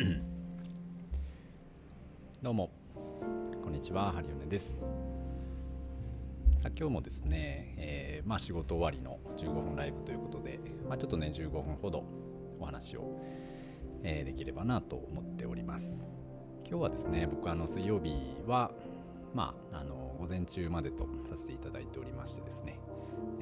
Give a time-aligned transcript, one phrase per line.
[2.40, 2.70] どうも。
[3.62, 4.12] こんにちは。
[4.12, 4.88] ハリオネです。
[6.56, 10.58] さあ今日もですね、えー、まあ、仕事終わりの15分ライブということで、
[10.88, 12.06] まあ、ちょっとね15分ほど
[12.58, 13.20] お話を、
[14.02, 16.16] えー、できればなと思っております。
[16.66, 18.14] 今日はですね僕あの水曜日
[18.46, 18.70] は
[19.34, 22.80] まああの午前中までとさせていただいておりましてですね、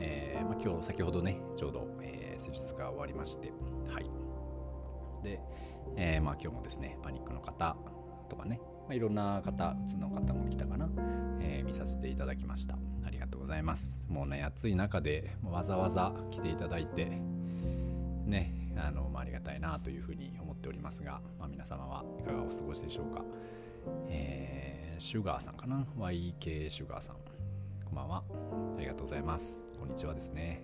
[0.01, 3.53] えー、まあ、今日先ほどねちょうど、え施術が終わりまして
[3.89, 4.28] はい。
[5.23, 5.41] で、
[5.97, 7.77] えまあ、今日もですねパニックの方
[8.29, 10.89] とかね、まあ、いろんな方うつの方も来たかな、
[11.41, 12.77] え見させていただきました
[13.07, 17.07] ありがとうございますもうね暑い中でわざわざ来ていただいて
[18.27, 23.25] ねあの、まあ、ありがたいなというふうに思っておりますが、まあ、皆様はいかがお過ごしでしょうか、
[24.09, 27.17] えー、シュガーさんかな ?YK シュガーさん。
[27.85, 28.23] こんばんは。
[28.77, 29.61] ありがとうございます。
[29.79, 30.63] こんにちはですね。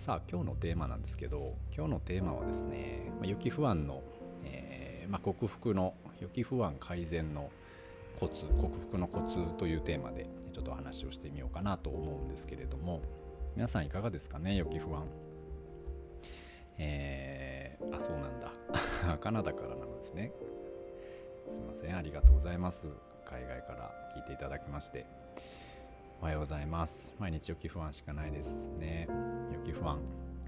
[0.00, 4.02] さあ、今日のテーマなんですけど、今日のテーマはですね、ま、雪不安の、
[4.44, 7.50] えー、まあ、克服の、雪不安改善の
[8.18, 13.02] コツ、克服のコツというテーマでちょっとお話をしてみようかなと思うんですけれども、
[13.54, 15.04] 皆さんいかがですかね、雪不安。
[16.78, 19.18] えー、あ、そうなんだ。
[19.20, 20.32] カナダからなんですね。
[21.50, 22.88] すいません、ありがとうございます。
[23.26, 25.19] 海外から聞いていただきまして。
[26.20, 27.14] おはようございます。
[27.18, 29.08] 毎日雪不安しかないですね。
[29.52, 30.00] 雪不安。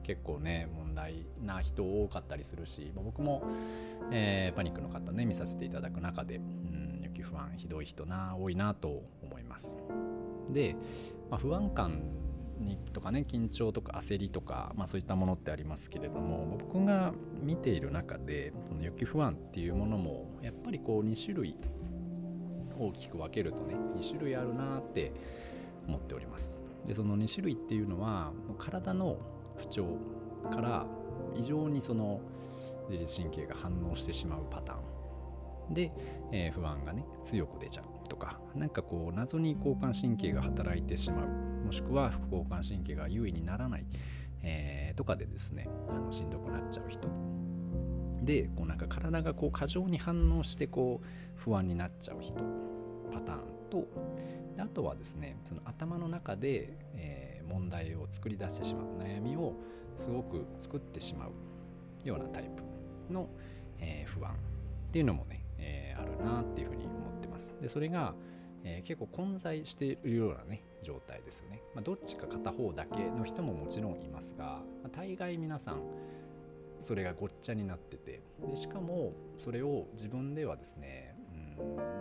[0.03, 3.43] 結構ね、問題な人多かったりするし、僕も、
[4.11, 9.83] えー、パニックの方ね、見させていただく中で、うん、雪不安ひどい人な、多いなと思います。
[10.51, 10.77] で、
[11.31, 12.03] まあ、不安感
[12.61, 21.57] にとかね緊張とか焦りとか、まあ、そういったものってありますけれども僕が見ている中でその予不安っていうものもやっぱりこう2種類
[22.79, 25.13] 大きく分けるとね2種類あるなって
[25.87, 26.61] 思っております。
[26.87, 29.19] でその2種類っていうのは体の
[29.57, 29.87] 不調
[30.51, 30.87] から
[31.37, 32.21] 異常にその
[32.89, 34.77] 自律神経が反応してしまうパター
[35.71, 35.75] ン。
[35.75, 35.93] で、
[36.33, 41.29] えー、不安がね強く出ちゃうとか何かこう謎に交感神経が働いてしまう
[41.65, 43.87] もしくは副交感神経が優位にならない、
[44.43, 47.09] えー、とかでですねあのしんどくなっちゃう人。
[48.23, 52.37] でこうなんか体がこう過剰に反応してこう不安になっちゃう人
[53.13, 53.89] パターンと
[54.59, 59.55] あとはですねその頭の中で、えー、問題を作り出してしまう悩みを
[59.99, 62.51] すごく作ってしまうようなタイ
[63.09, 63.29] プの、
[63.79, 64.35] えー、不安っ
[64.93, 67.57] ていうのもね、えー、あるなっていうふうに思ってます。
[67.61, 68.15] でそれが、
[68.65, 71.63] え、結構混在しているようなね状態ですよね。
[71.75, 75.83] まあ、どっちか片方だけの人ももちろんいますが、まあ、大概皆さん
[76.83, 81.12] それがごっちゃになっててでしかもそれを自分ではですね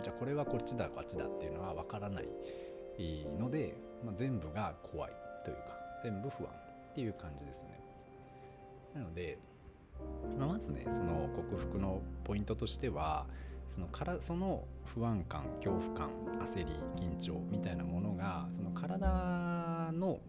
[0.02, 2.28] じゃあこれはこっちだこっちだっていうのは分からない
[3.38, 5.12] ので、まあ、全部が怖い
[5.44, 5.62] というか
[6.02, 6.50] 全部不安
[6.90, 7.80] っていう感じですね。
[8.94, 9.38] なので、
[10.38, 13.26] まあ、まずねその克服のポイントとしては
[13.68, 16.10] そのからその不安感恐怖感
[16.54, 20.20] 焦り緊張みたいなものがその体の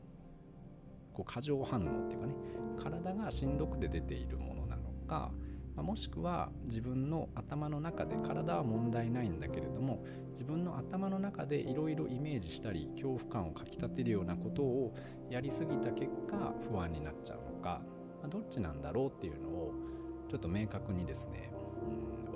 [1.14, 2.34] こう過剰反応っていうかね
[2.82, 5.32] 体がしんどくて出ているものなのか、
[5.76, 14.94] もしくは自分の頭の中で体は問題ないんだけれども自分の頭の中でいろいろイメージしたり恐怖感をかきたてるようなことを
[15.30, 17.82] やりすぎた結果不安になっちゃうのか、
[18.30, 19.74] どっちなんだろうっていうのを
[20.30, 21.52] ちょっと明確にですね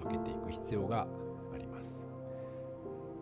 [0.02, 1.08] 分けていく必要が
[1.54, 2.10] あります。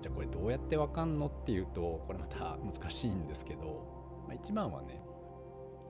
[0.01, 3.85] じゃあこれどうやってわかんのっていうとこれまた難しいんですけど、
[4.33, 5.01] 一番はね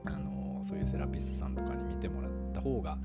[0.04, 2.98] あのそういうセラピストさんとかに見てもらった方が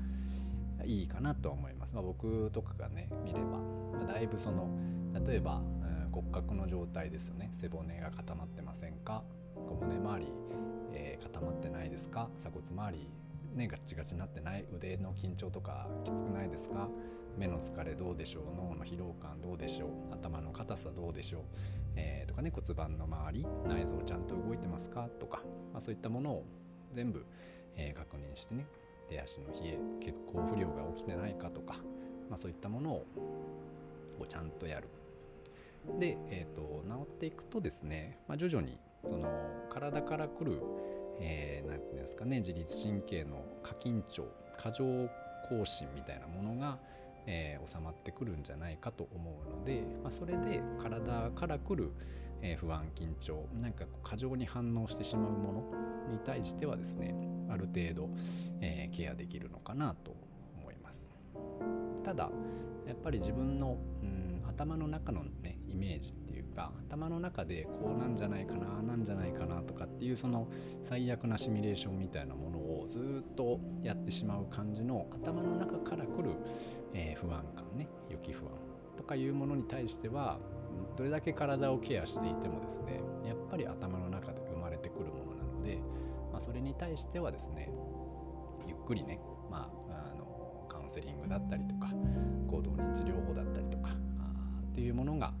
[0.84, 3.58] いいかなと思います、まあ、僕とかがね見れば、
[3.98, 4.68] まあ、だいぶその
[5.26, 7.50] 例えば、うん、骨格の状態ですよね。
[7.52, 9.22] 背骨が固まってませんか？
[9.54, 10.26] 小骨周り、
[10.94, 12.28] えー、固まってないですか？
[12.38, 13.08] 鎖骨周り
[13.54, 14.64] ねガチガチになってない？
[14.74, 16.88] 腕の緊張とかきつくないですか？
[17.36, 18.44] 目の疲れどうでしょう？
[18.56, 19.90] 脳の疲労感どうでしょう？
[20.14, 21.42] 頭の硬さどうでしょう、
[21.96, 25.08] えー、とかね骨盤の周り内臓ちゃんと動いてますか？
[25.20, 25.42] とか、
[25.72, 26.46] まあ、そういったものを
[26.94, 27.26] 全部、
[27.76, 28.66] えー、確認してね
[29.12, 31.74] 手足の冷え血行不良が起きてないかとか、
[32.28, 33.06] まあ、そういったものを
[34.26, 34.88] ちゃんとやる。
[35.98, 39.28] で、えーと、治っていくとですね、まあ、徐々にその
[39.68, 40.62] 体から来る
[41.20, 44.24] えー、て言うんですかね自律神経の過緊張
[44.58, 44.84] 過剰
[45.48, 46.78] 更新みたいなものが、
[47.26, 51.92] えー、収まってくるんじゃないかと思うので、まあ、それで体から来る、
[52.42, 57.14] えー、不安緊張なんか過剰に反応してしまうものに対してはですね
[57.48, 58.10] ある程度、
[58.60, 60.14] えー、ケアできるのかなと
[60.58, 61.10] 思います。
[62.04, 62.30] ただ
[62.86, 70.48] やっぱり自分の、うん、頭の中のねイメージっていうか頭の中でこうなんじゃないかななんじゃないかなとかっていうその
[70.82, 76.30] 最悪なシミュレーションみたいなものをずっとやってしまう感じの頭の中から来る、
[76.92, 78.52] えー、不安感ね予期不安
[78.96, 80.38] とかいうものに対しては
[80.96, 85.78] どれだけ体をケアしていてもですねやっぱり頭の中で生まれてくるものなので、
[86.32, 87.70] まあ、それに対してはですね
[88.66, 89.20] ゆっくりね、
[89.50, 91.88] まあ、あのカウンセリングだったりとか
[92.48, 95.32] 行動認知療法だったりとかっていうものが、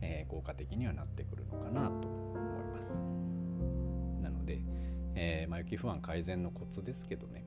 [0.00, 3.00] えー、効果的にはなってくるのかなと思います。
[4.22, 4.60] なので、
[5.14, 7.44] えー、まあ、雪不安改善のコツですけどね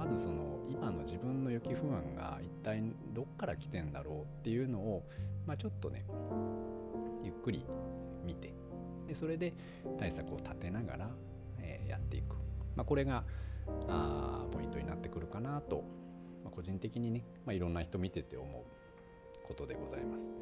[0.00, 2.82] まずその今の自分の雪不安が一体
[3.12, 5.02] どっから来てんだろうっていうのを、
[5.46, 6.06] まあ、ちょっとね
[7.22, 7.66] ゆっくり
[8.24, 8.54] 見て
[9.06, 9.52] でそれで
[9.98, 11.10] 対策を立てながら、
[11.58, 12.36] えー、やっていく、
[12.76, 13.24] まあ、これが
[13.88, 15.84] あポイントになってくるかなと、
[16.44, 20.32] まあ、個人的にね、まあ、いろんな人見てて思うことでございます。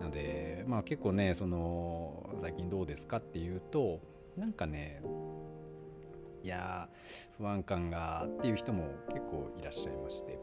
[0.00, 4.00] なのでまあ結構ねその最近どうですかっていうと
[4.36, 5.00] なんかね
[6.42, 6.88] いや
[7.38, 10.38] 不安感がっていう人も結構いらっしゃいまして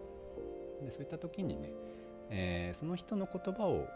[0.81, 1.71] でそういった時にね、
[2.29, 3.87] えー、その人の言葉を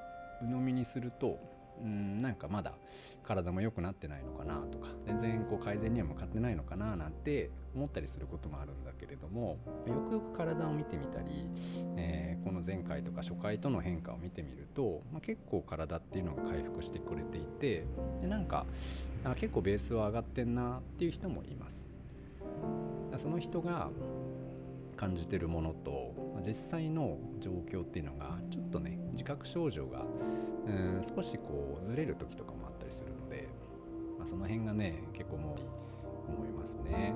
[0.42, 1.40] 鵜呑みにすると
[1.82, 2.74] うんなんかまだ
[3.24, 9.58] 体も良くなってないのかなとか全然こう改善には向かってないのかななんて思ったりすることもあるんだけれども
[9.88, 11.48] よくよく体を見てみたり、
[11.98, 17.86] えー、この前回とか初回との変化を見てみると、まあ、結構体っていうのが回復してくれていて
[18.22, 18.66] でなんか
[19.24, 21.93] あ結構ベースは上がってんなっていう人もいます。
[23.18, 23.90] その人が
[24.96, 26.14] 感じてるものと
[26.46, 30.06] 実際の状況っていうのがちょっとね自覚症状が
[30.66, 33.48] うん少しこうずれる時とかもあったりするので、
[34.18, 37.14] まあ、その辺がね結構もう思いますね。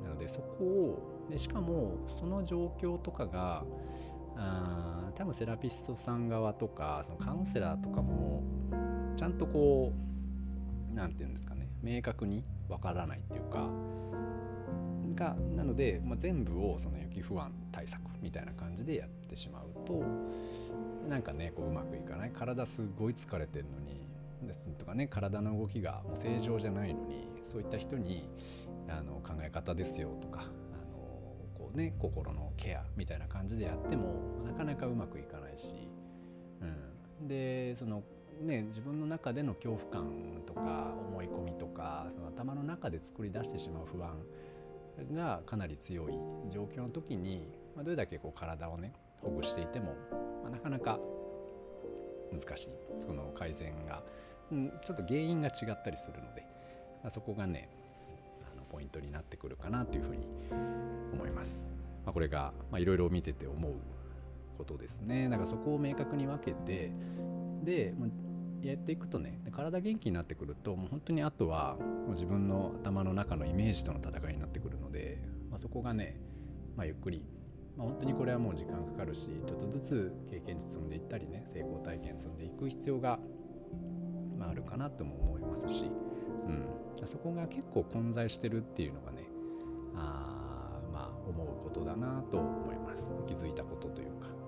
[0.00, 3.64] うん、なのでそこをでしかもその状況とかが
[4.36, 8.42] あ多分セラピストさん側とかそのカウンセラーとかも
[9.16, 9.92] ちゃんとこ
[10.92, 13.68] う何て言うんですかね明確にわからないっていうか
[15.14, 20.02] がなので、まあ、全部をその雪不安対策みたいな感じでやってしまうと
[21.08, 22.30] なんかねこううまくいかない。
[22.30, 24.00] 体すごい疲れてるのに
[24.46, 28.28] ですとかね体の動きがもう正常じゃないのにそういった人に
[28.88, 30.98] あの考え方ですよとかあの
[31.54, 35.74] こう、ね、心のケアみたいな感じでやってもなかなかうまくいかないし、
[37.20, 38.02] うん、でその
[38.40, 44.14] ね、自分の中での恐怖感とか思い込みとかその頭の中で作り出してしまう不安
[45.12, 46.14] がかなり強い
[46.50, 48.92] 状況の時に、まあ、どれだけこう体をね
[49.22, 49.94] ほぐしていても、
[50.42, 50.98] まあ、なかなか
[52.32, 54.02] 難しいその改善が、
[54.50, 56.46] うん、ちょっと原因が違ったりするので、
[57.02, 57.68] まあ、そこがね
[58.52, 60.26] あのポイントになってくるかなというふうに
[61.12, 61.72] 思います。
[62.04, 63.74] まあ、これがいろいろ見てて思う
[64.56, 65.28] ことですね。
[65.28, 66.90] だからそこを明確に分けて
[67.62, 67.92] で
[68.62, 76.20] やっていくとね体元気になってくるともう本当にあとはもう自分の頭の中のイメージとの戦いになってくるので、まあ、そこがね、
[76.76, 77.24] まあ、ゆっくり、
[77.76, 83.18] まあ、本当にこれはもう時間かかるしちょっとずつ経験値積んでいったりね成功体験積んでいく必要が、
[84.38, 85.84] まあ、あるかなとも思いますし、
[86.46, 89.24] うん、そこが結構混在してるっていうのがね
[89.94, 94.39] あまあ思うことだなと思います気づいたことというか。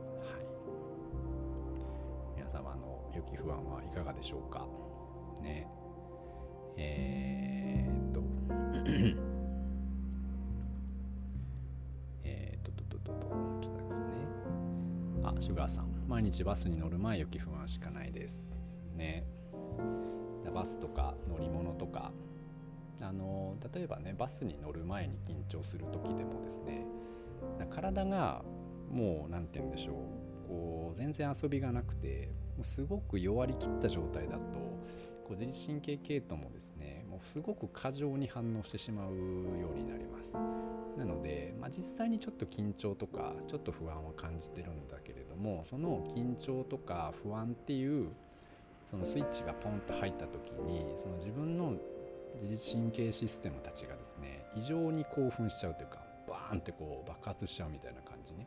[3.14, 4.66] 雪不安はいかがでしょうか？
[5.42, 5.66] ね。
[6.76, 8.22] えー、っと。
[12.24, 14.06] えっとととととちょっと待ってくださいね
[15.22, 19.24] あシュガーさん毎日バスに乗る前雪不安しかないですね
[20.54, 22.12] バスとか乗り物とか
[23.00, 26.86] あの例えばねバスに乗る前に緊張する時でもですね
[27.70, 28.44] 体が
[28.90, 29.94] もう何て言うんでしょう
[30.48, 32.28] こう全然遊びがなくて
[32.64, 34.58] すごく弱りきった状態だと
[35.24, 39.14] こう自律神経系統もですねもうすごく過剰に反応してしまう
[39.60, 40.36] ようになります。
[40.96, 48.10] なので、まあ、実際にちょっと緊張とかちょっと不安は感じてるんだけれどもその緊張とか不安っていう
[48.84, 51.76] そのスイッチがポンと入った時にその自分の
[52.42, 58.46] 自律神経システムたちがですね異常に興奮しちゃうというかバーンってこう爆発しちゃうみたいな感じね。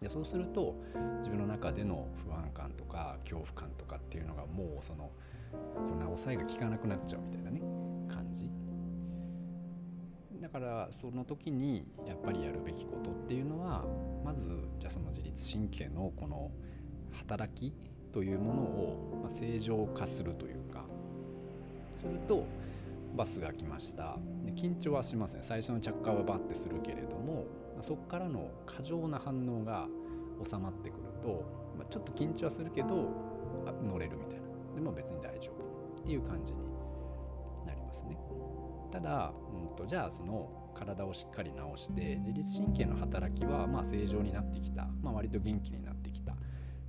[0.00, 0.76] でそうすると
[1.18, 5.10] 自分の中での不安感とか恐怖感とかっていうのがもうその
[5.74, 7.60] こんな抑えが効かなくなっちゃうみたいなね
[8.08, 8.50] 感じ。
[10.40, 13.84] だからその時にやっぱりやるべきことっていうのは
[14.24, 16.50] まずじゃあその自律神経のこの
[17.12, 17.72] 働き
[18.12, 20.84] というものを正常化するというか
[21.98, 22.46] すると
[23.16, 24.16] バスが来ました。
[24.44, 27.46] で緊張はしますね最初の着火はバッてするけれども
[27.82, 29.86] そこからの過剰な反応が
[30.44, 31.44] 収まってくると、
[31.76, 33.10] まあ、ちょっと緊張はするけど
[33.82, 34.74] 乗れるみたいな。
[34.74, 36.58] でも別に大丈夫っていう感じに
[37.66, 38.18] なりますね。
[38.90, 46.34] ただ、うんと、じゃあその体をしっかり治して自律神経の働きはま正常になってきた、まあ、割と元気になってきた。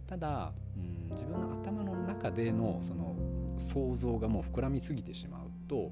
[0.07, 3.15] ただ、うん、自分の頭の中でのその
[3.59, 5.91] 想像がもう膨らみすぎてしまうと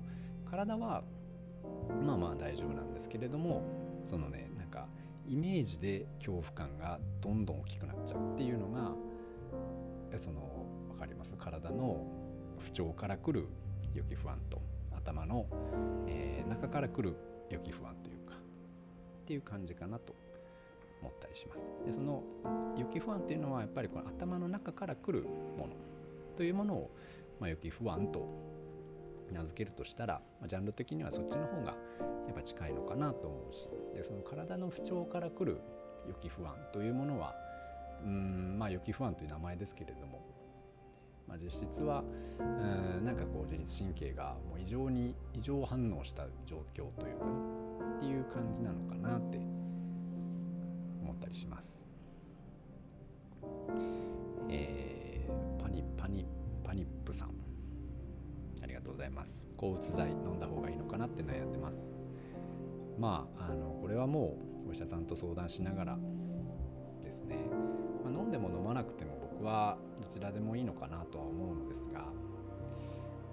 [0.50, 1.04] 体は
[2.04, 3.62] まあまあ大丈夫なんですけれども
[4.04, 4.47] そのね
[5.28, 8.94] イメージで恐怖感がどんどん大きくなっちゃうっていうのが
[10.18, 11.34] その分かります？
[11.38, 12.06] 体の
[12.60, 13.48] 不調からくる
[13.94, 14.62] 予期不安と
[14.96, 15.46] 頭の、
[16.08, 17.16] えー、中からくる
[17.50, 18.40] 予期不安というかっ
[19.26, 20.16] ていう感じかなと
[21.02, 21.70] 思ったりします。
[21.86, 22.24] でその
[22.78, 25.24] 予期不安っていうのはやっぱりこの頭の中からくる
[25.58, 25.74] もの
[26.36, 26.92] というものを、
[27.40, 28.28] まあ、予期不安と
[29.32, 31.76] 名付けるとしたら、まあ、ジャンル的にはそっちの方が
[32.28, 35.62] やっぱ近いのかなと思うしでその体の不調からくる
[36.08, 37.36] 予期不安というものは
[38.04, 40.22] うんまあ予期不安という名前ですけれども、
[41.28, 42.04] まあ、実質は
[42.40, 42.44] う
[43.02, 47.32] んなんかこう自律神経がもう異常に異常反応した状況というかね
[47.98, 49.38] っていう感じなのかなって
[51.02, 51.86] 思ったりします。
[54.50, 56.26] えー、パニパニ
[56.64, 57.37] パニップさん
[58.98, 59.46] ございます。
[59.56, 61.94] 抗うつ剤飲んだ方がいいのかなって悩んでます。
[62.98, 66.00] まああのこれはもうお医者さんと相談しながら
[67.04, 67.36] ですね、
[68.04, 72.08] まあ、飲んでも飲まなくても僕はどちらでもいいのかなとは思うのですが。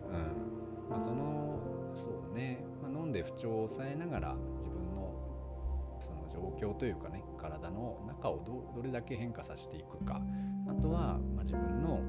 [0.07, 0.91] うん。
[0.91, 1.59] まあその
[1.97, 8.45] そうね、まあ、飲んで不調を抑えながら自分のその状況というかね体の中を
[8.77, 10.21] どれだけ変化させていくか。
[10.69, 12.03] あとは、まあ、自分の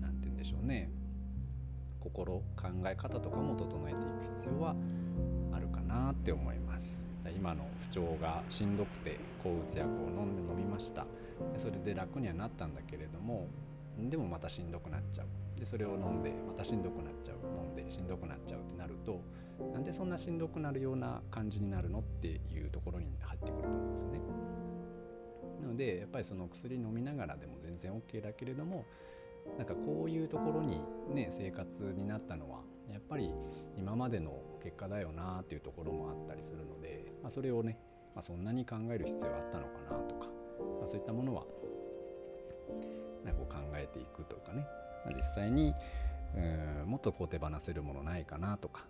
[0.00, 0.92] 何て言うんでしょうね。
[2.02, 2.42] 心考
[2.86, 4.74] え方とかも整えていく必要は
[5.52, 7.04] あるかなって思います。
[7.36, 11.06] 今の不調がしんどくて抗うつ薬を飲んで飲みました。
[11.56, 13.48] それで楽にはなったんだけれども
[13.98, 15.26] でもまたしんどくなっちゃう。
[15.58, 17.36] でそれを飲んでまたしんどくなっちゃう。
[17.64, 19.20] 飲んでしんどくなっちゃうってなると
[19.72, 24.20] なんでそんなしんどくなるような感じになるのっていうところに入ってくると思うんですよね。
[25.60, 28.84] なのでやっぱりその薬飲みながらでも全然 OK だけれども
[29.58, 33.30] なんかこういうところにね生活になったのはやっぱり
[33.76, 37.78] 今までの結果だよなっていうところもあったりするので、まあ、それをね、
[38.14, 40.28] まあ、そんなに考える必要あったのかなとか、
[40.80, 41.44] まあ、そういったものは
[43.24, 44.66] なんかこう考えていくというかね、
[45.04, 45.74] まあ、実際に
[46.34, 48.84] うんもっとこう手放せるものないかなとか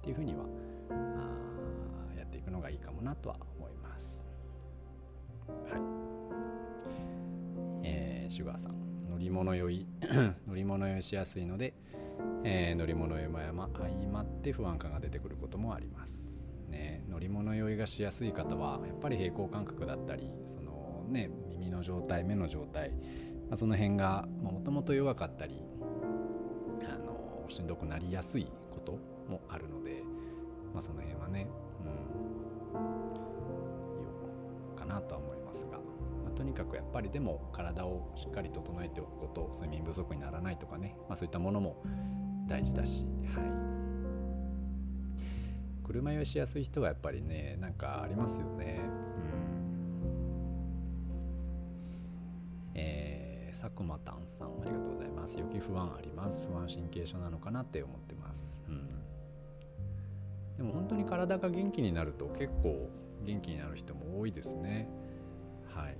[0.00, 0.44] っていうふうには
[0.90, 4.28] あやっていくのがいいかもなとは思います。
[5.70, 5.82] はい。
[7.84, 8.81] えー、シュガーさん。
[9.22, 9.86] り物酔い
[10.46, 11.74] 乗り物酔いしやすいので、
[12.44, 16.32] えー、乗り物酔いも相まって不安感が出てくることもあります。
[16.68, 22.92] ね、乗り物酔いがしやすい方はやっぱり平衡感覚だったりその、ね、耳の状態目の状態、
[23.50, 25.62] まあ、その辺がもともと弱かったり
[26.82, 28.92] あのしんどくなりやすいこと
[29.28, 30.02] もあるので、
[30.72, 31.46] まあ、その辺はね、
[32.74, 32.78] う
[34.74, 35.91] ん、かなとは思いますが。
[36.34, 41.82] とにかくやっぱりでも体をしっかり整えておくこと睡眠不足にならないとかね、まあ、そういったものも
[42.48, 43.44] 大事だし、はい、
[45.86, 48.80] 車酔いしやすい人はやっぱりねなんかありますよね。
[48.80, 49.62] うん
[52.74, 55.38] えー、佐久間丹さんありがとうございます。
[55.38, 56.48] 予期不安あります。
[56.50, 58.62] 不安神経症なのかなって思ってます。
[58.68, 58.88] うん
[60.56, 62.88] でも本当に体が元気になると結構
[63.24, 64.88] 元気になる人も多いですね。
[65.74, 65.96] はい。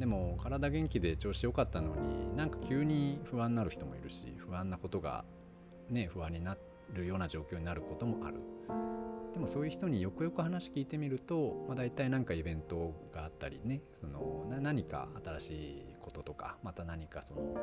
[0.00, 5.26] でも体元気で調子良かったのになんか急に不安になる人もいるし不安なことが
[5.90, 6.56] ね不安にな
[6.94, 8.40] るような状況になることもある。
[9.32, 17.56] でもそういう人によくよく話聞いてみると、まあ、大体何かイベントがあったりねその何か新しいこととかまた何かその、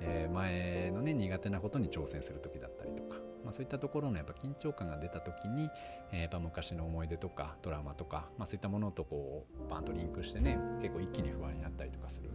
[0.00, 5.68] えー、前のね苦手なことに挑戦する時だったりとかまあ、そういったところのやっぱ緊張感が出た時に、
[6.12, 12.30] えー、やっぱ昔の思い出とかドラマとか、まあ、そういったものとこうバンとリンクしてね結構一気に不安になったりとかする。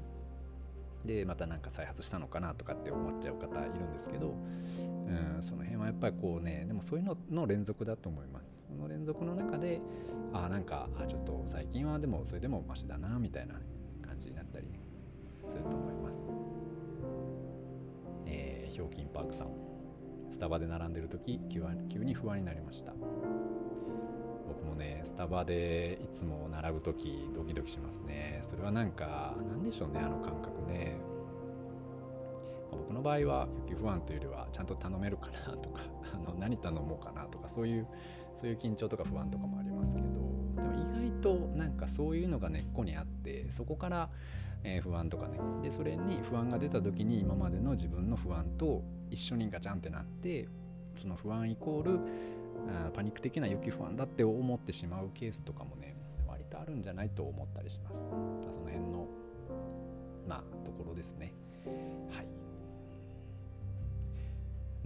[1.05, 4.36] でまた何か再発したのかなとかって思っちゃう方いるんですけど、
[4.79, 8.57] うん、その辺はやっぱりこうねでもそういうのの連続だと思います。
[8.67, 9.81] その連続の中で
[10.33, 13.62] ああなんかあちょっと最近はでもそれでもマシだなみたいな、ね、
[14.01, 14.79] 感じになったりね
[15.50, 16.31] すると思います。
[18.25, 19.47] え、ひょうきんパークさん。
[20.29, 21.63] スタバで並んでる時急
[22.03, 22.93] に不安になりました。
[24.47, 28.41] 僕もねスタバでいつも並ぶ時ドキドキしますね。
[28.47, 30.97] それはなんか何でしょうねあの感覚ね。
[32.71, 35.81] 僕の場合は雪不安というよりはちゃんと頼めるかなとか
[36.13, 37.88] あの何頼もうかなとかそういう
[38.36, 44.09] そういう緊張とか不安とかもありますけどでも意外となんかそういうのが根っこにあってそこから
[44.63, 50.47] えー、不安とかねでそれに不安が出た時に今までの自分の不安と一緒にガチャンってなって
[50.95, 52.00] その不安イコール
[52.67, 55.95] あパニック的な予期不安だって思ってしまうケースとかもね
[56.27, 58.09] 割とあるんじゃないと思ったりします。
[58.09, 59.07] その辺の
[60.27, 61.33] まあところですね。
[62.09, 62.27] はい。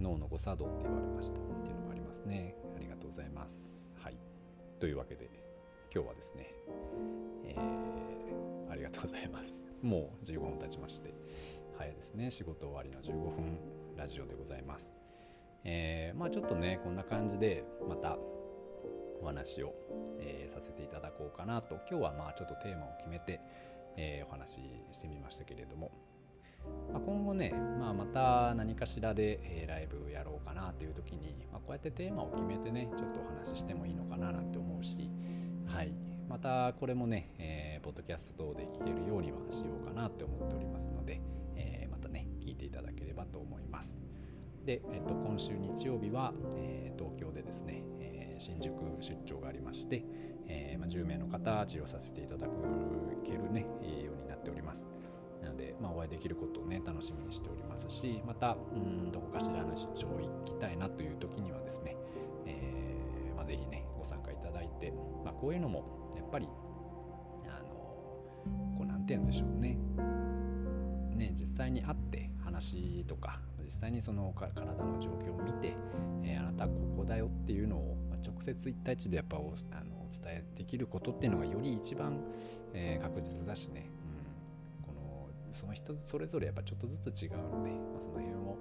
[0.02, 2.56] 脳の誤作動って言われましたっていうのもありますね。
[2.76, 3.90] ありがとうございます。
[3.96, 4.16] はい。
[4.80, 5.30] というわけで
[5.94, 6.54] 今日はですね、
[7.44, 9.64] えー、ありがとうございます。
[9.80, 11.14] もう15分経ちまして
[11.78, 12.30] 早いですね。
[12.30, 13.58] 仕事終わりの15分
[13.96, 14.92] ラジオでございます。
[15.64, 18.18] えー、まあちょっとねこんな感じでまた
[19.20, 19.72] お話を、
[20.18, 21.76] えー、させていただこうかなと。
[21.88, 23.40] 今日はまあちょっとテーマを決めて、
[23.96, 25.92] えー、お話ししてみましたけれども、
[26.92, 35.10] まあ、今後ね、まあ、また何かしらで、え、ライブやろうかなという時に、まあ、こうやってテーマを決めてねちょっとお話ししてもいいのかななんて思うし、
[35.66, 35.92] はい、
[36.28, 41.20] またこれもね、えー、ポッドキャスト等で聞けるようにはしようかなって思っておりますので、
[41.56, 43.98] えまたね聞いていただければと思います。
[44.64, 50.04] で、えっと、今週日曜日は、え東京でですね、え新宿出張がありまして、
[50.46, 52.46] えま10名の方治療させていただ
[53.24, 54.91] けるね、ようになっております。
[55.82, 61.96] まあ、お会いできることをね楽しみにしておりますしまたうんどこかしらの出張行きたいなという時にはですね、
[62.46, 64.92] えーまあ、ぜひねご参加いただいて、
[65.24, 66.48] まあ、こういうのもやっぱり
[67.48, 67.74] あの
[68.78, 69.78] こうなんて言うんでしょうね。
[71.16, 75.74] ね実際に会って話とか実際にその体の状況を見て、
[76.22, 82.20] えー、あなたここだよっていうのを、まあ直接1対1でやっぱおあのお伝えできることっていうのがより一番、
[82.72, 83.90] えー、確実だしね、
[85.54, 88.58] その人それぞれやっぱちょっとずつ違うので、まあ、その辺を、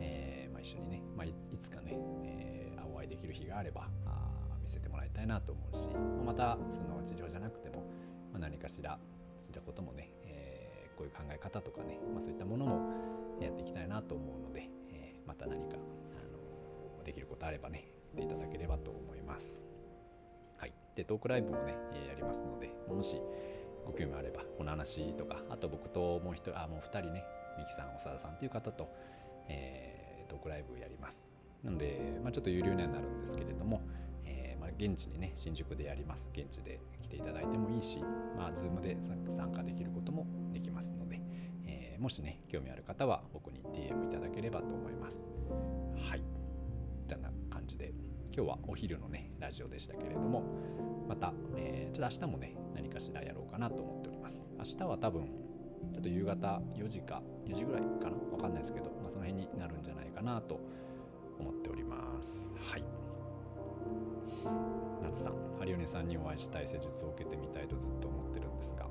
[0.00, 4.30] えー、まあ、一緒にね、まあ、いつかね、えお会いできる日があればあ
[4.62, 5.88] 見せてもらいたいなと思うし
[6.24, 7.84] またその治療じゃなくても、
[8.32, 8.98] ま何かしら
[9.38, 12.92] そういったこともね、えこういう考え方とかね、まそういったものも
[13.40, 19.66] やっていきたいなと思うので、え、また何か、あのできることあればね言っていただければと思います。
[20.56, 21.76] はい、でトークライブもね、
[22.08, 23.20] やりますのでもし
[23.86, 27.24] ご興味あればこの話とかあと僕ともう一人あもう2人ね
[27.58, 28.88] ミキさん長田さんという方と、
[29.48, 31.32] えー、トークライブをやります。
[31.62, 33.80] なので、まあ、ちょっと有料にはなるんですけれども、
[34.26, 36.28] えー、まあ、現地にね新宿でやります。
[36.34, 38.00] 現地で来ていただいてもいいし、
[38.36, 38.96] まあ、Zoom で
[39.30, 41.20] 参加できることもできますので
[41.96, 45.24] えー、もしね興味ある方は僕に DM いただければと思います。
[46.08, 46.22] はい。
[47.08, 47.92] こんな感じで。
[48.36, 50.42] 今日はお昼のねラジオでしたけれども
[51.08, 54.50] また、えー、ちょっと明日もね何かしらやろうかなと思っております。
[54.58, 55.30] 明日は多分
[55.94, 58.16] ちょっと夕方4時か4時ぐらいかな？
[58.32, 60.60] わかんないですけど、まあ、その辺になるんじゃないかなと
[61.38, 62.52] 思っております。
[62.60, 62.84] はい。
[65.02, 68.86] 夏さんハリオネさんにお会いしたい施術を受けてみたいとずっと思ってるんですが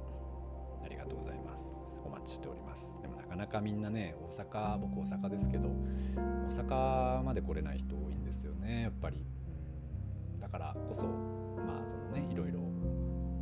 [0.83, 1.93] ありがとうございます。
[2.03, 2.99] お待ちしております。
[3.35, 5.69] かなかみんなね大阪僕大阪ですけど
[6.15, 9.17] 大阪まで来れない人多いんですよねやっぱり。
[9.17, 12.59] うんだからこそまあそのねいろいろ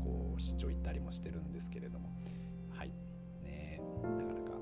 [0.03, 2.09] こう出張行ったりもしてるんですけれども。
[2.75, 2.91] はい。
[3.43, 4.57] ねなかなか。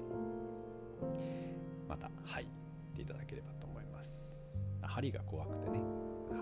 [1.88, 2.44] またはい。
[2.44, 2.48] っ
[2.94, 4.52] ていただければと思います。
[4.82, 5.80] 針が怖くてね。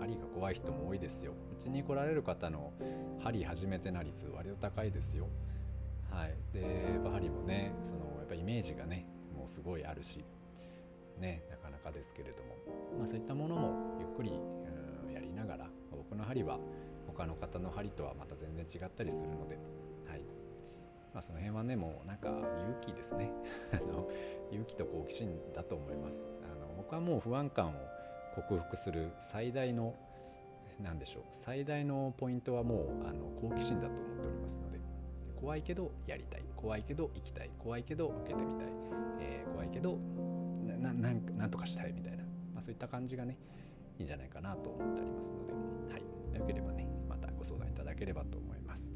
[0.00, 1.32] 針が怖い人も多いですよ。
[1.52, 2.72] うちに来られる方の
[3.22, 5.28] 針初めてな率割と高いですよ。
[6.10, 6.60] はい、で
[6.92, 10.24] やっぱハリもねそのやっぱイメージがねもうすごいあるし
[11.18, 12.56] ねなかなかですけれども、
[12.98, 14.32] まあ、そういったものもゆっくり
[15.12, 16.58] やりながら僕の針は
[17.06, 19.58] 他の方の針とはまた全然違ったりするので、
[20.08, 20.22] はい。
[21.12, 23.30] まあ、その辺はねもうなんか勇気ですね。
[24.50, 26.32] 勇気と好奇心だと思います。
[26.42, 27.72] あの僕はもう不安感を
[28.34, 29.94] 克服する最大の
[30.80, 34.79] 何でしょう最大のポイントはもうあの好奇心だと思っておりますので
[35.40, 36.44] 怖いけどやりたい。
[36.56, 37.50] 怖いけど行きたい。
[37.58, 38.68] 怖いけど受けてみたい、
[39.20, 39.98] えー、怖いけど
[40.78, 42.18] なんとかしたいみたいな、
[42.54, 43.38] まあ、そういった感じがね
[43.98, 45.52] いいんじゃないかなと思っておりますので、
[45.92, 48.94] はい、よければねまたご相談いただければと思います。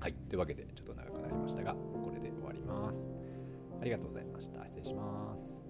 [0.00, 0.12] はい。
[0.28, 3.08] というわけでちょっと長くなりましたがこれで終わります。
[3.80, 4.64] ありがとうございました。
[4.64, 5.65] 失礼します。